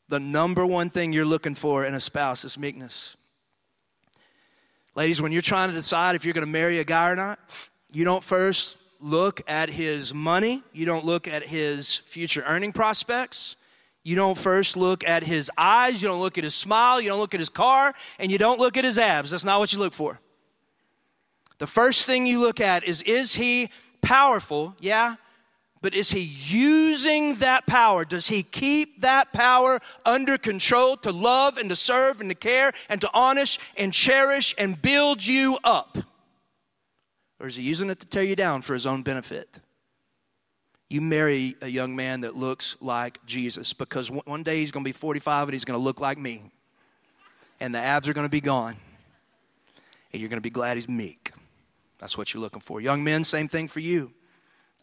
[0.09, 3.15] the number one thing you're looking for in a spouse is meekness.
[4.95, 7.39] Ladies, when you're trying to decide if you're going to marry a guy or not,
[7.91, 13.55] you don't first look at his money, you don't look at his future earning prospects.
[14.05, 17.19] You don't first look at his eyes, you don't look at his smile, you don't
[17.19, 19.31] look at his car, and you don't look at his abs.
[19.31, 20.19] That's not what you look for.
[21.57, 23.69] The first thing you look at is is he
[24.01, 24.75] powerful?
[24.79, 25.15] Yeah
[25.83, 28.05] but is he using that power?
[28.05, 32.71] Does he keep that power under control to love and to serve and to care
[32.87, 33.43] and to honor
[33.75, 35.97] and cherish and build you up?
[37.37, 39.59] Or is he using it to tear you down for his own benefit?
[40.89, 44.87] You marry a young man that looks like Jesus because one day he's going to
[44.87, 46.49] be 45 and he's going to look like me.
[47.59, 48.77] And the abs are going to be gone.
[50.13, 51.33] And you're going to be glad he's meek.
[51.99, 52.79] That's what you're looking for.
[52.79, 54.13] Young men, same thing for you.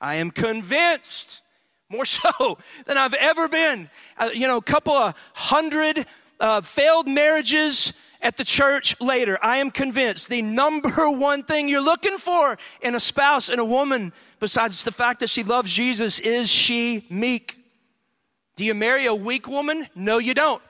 [0.00, 1.42] I am convinced,
[1.88, 3.90] more so than I've ever been.
[4.16, 6.06] Uh, you know, a couple of hundred
[6.38, 7.92] uh, failed marriages
[8.22, 9.38] at the church later.
[9.42, 13.64] I am convinced the number one thing you're looking for in a spouse and a
[13.64, 17.58] woman, besides the fact that she loves Jesus, is she meek.
[18.56, 19.86] Do you marry a weak woman?
[19.94, 20.62] No, you don't.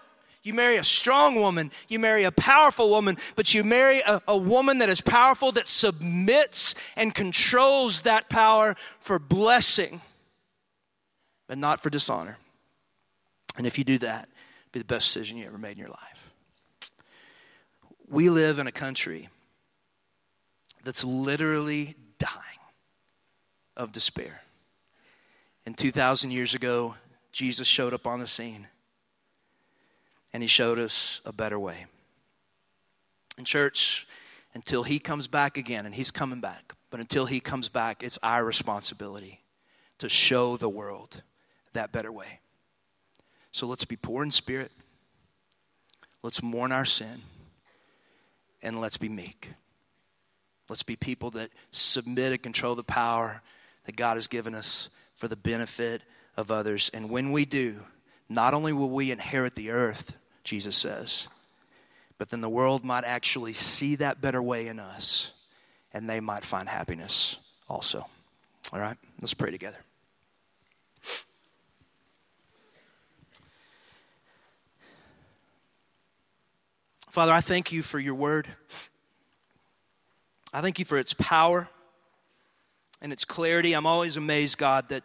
[0.43, 4.37] You marry a strong woman, you marry a powerful woman, but you marry a, a,
[4.37, 10.01] woman that is powerful, that submits and controls that power for blessing,
[11.47, 12.39] but not for dishonor.
[13.59, 14.31] And if you do that,
[14.73, 16.31] be the best decision you ever made in your life.
[18.09, 19.29] We live in a country
[20.83, 22.33] that's literally dying
[23.77, 24.43] of despair.
[25.67, 26.95] And 2,000 years ago,
[27.31, 28.67] Jesus showed up on the scene
[30.33, 31.87] and he showed us a better way.
[33.39, 34.07] In church,
[34.55, 38.19] until he comes back again, and he's coming back, but until he comes back, it's
[38.23, 39.41] our responsibility
[39.99, 41.23] to show the world
[41.73, 42.41] that better way.
[43.53, 44.73] So let's be poor in spirit,
[46.23, 47.23] let's mourn our sin,
[48.63, 49.51] and let's be meek.
[50.69, 53.43] Let's be people that submit and control the power
[53.87, 56.03] that God has given us for the benefit
[56.37, 56.91] of others.
[56.95, 57.81] And when we do,
[58.29, 61.29] not only will we inherit the earth, Jesus says.
[62.19, 65.31] But then the world might actually see that better way in us,
[65.93, 67.37] and they might find happiness
[67.69, 68.07] also.
[68.73, 69.79] All right, let's pray together.
[77.11, 78.47] Father, I thank you for your word.
[80.53, 81.69] I thank you for its power
[83.01, 83.73] and its clarity.
[83.73, 85.03] I'm always amazed, God, that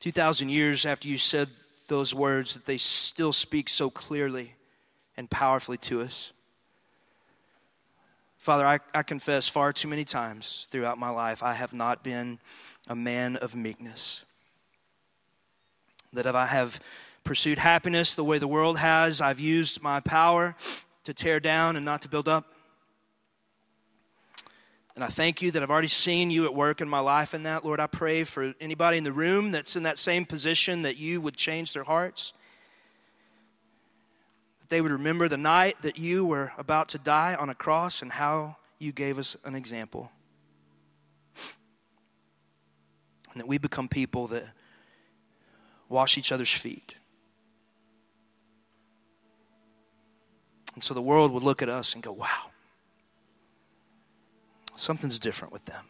[0.00, 1.48] 2,000 years after you said
[1.88, 4.54] those words, that they still speak so clearly
[5.16, 6.32] and powerfully to us.
[8.38, 12.38] Father, I, I confess far too many times throughout my life I have not been
[12.88, 14.24] a man of meekness.
[16.12, 16.80] That if I have
[17.22, 20.56] pursued happiness the way the world has, I've used my power
[21.04, 22.46] to tear down and not to build up.
[24.94, 27.44] And I thank you that I've already seen you at work in my life in
[27.44, 27.64] that.
[27.64, 31.20] Lord, I pray for anybody in the room that's in that same position that you
[31.20, 32.32] would change their hearts.
[34.70, 38.12] They would remember the night that you were about to die on a cross and
[38.12, 40.12] how you gave us an example.
[43.32, 44.44] And that we become people that
[45.88, 46.94] wash each other's feet.
[50.74, 52.50] And so the world would look at us and go, wow,
[54.76, 55.84] something's different with them.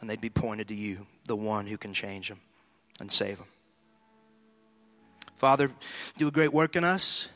[0.00, 2.40] And they'd be pointed to you, the one who can change them
[3.00, 3.48] and save them.
[5.36, 5.70] Father,
[6.16, 7.28] do a great work in us.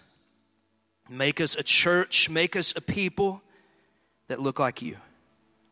[1.11, 3.43] Make us a church, make us a people
[4.29, 4.97] that look like you.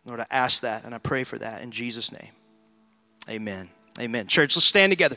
[0.07, 2.31] Lord, I ask that and I pray for that in Jesus' name.
[3.29, 3.69] Amen.
[3.99, 4.27] Amen.
[4.27, 5.15] Church, let's stand together.